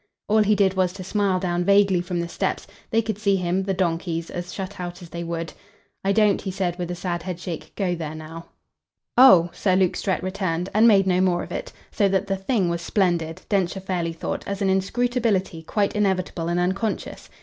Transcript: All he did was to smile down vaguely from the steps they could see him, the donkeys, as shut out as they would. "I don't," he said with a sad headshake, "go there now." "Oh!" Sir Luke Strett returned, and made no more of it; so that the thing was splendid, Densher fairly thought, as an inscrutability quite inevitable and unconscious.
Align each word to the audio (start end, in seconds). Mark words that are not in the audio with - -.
All 0.27 0.41
he 0.41 0.55
did 0.55 0.73
was 0.73 0.93
to 0.93 1.03
smile 1.03 1.39
down 1.39 1.63
vaguely 1.63 2.01
from 2.01 2.19
the 2.21 2.27
steps 2.27 2.65
they 2.89 3.03
could 3.03 3.19
see 3.19 3.35
him, 3.35 3.61
the 3.61 3.71
donkeys, 3.75 4.31
as 4.31 4.51
shut 4.51 4.79
out 4.79 5.03
as 5.03 5.09
they 5.09 5.23
would. 5.23 5.53
"I 6.03 6.11
don't," 6.11 6.41
he 6.41 6.49
said 6.49 6.79
with 6.79 6.89
a 6.89 6.95
sad 6.95 7.21
headshake, 7.21 7.71
"go 7.75 7.93
there 7.93 8.15
now." 8.15 8.47
"Oh!" 9.15 9.51
Sir 9.53 9.75
Luke 9.75 9.95
Strett 9.95 10.23
returned, 10.23 10.69
and 10.73 10.87
made 10.87 11.05
no 11.05 11.21
more 11.21 11.43
of 11.43 11.51
it; 11.51 11.71
so 11.91 12.07
that 12.09 12.25
the 12.25 12.35
thing 12.35 12.67
was 12.67 12.81
splendid, 12.81 13.43
Densher 13.47 13.79
fairly 13.79 14.11
thought, 14.13 14.43
as 14.47 14.59
an 14.59 14.71
inscrutability 14.71 15.61
quite 15.61 15.95
inevitable 15.95 16.47
and 16.47 16.59
unconscious. 16.59 17.29